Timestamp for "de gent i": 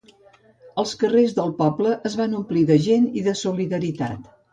2.71-3.25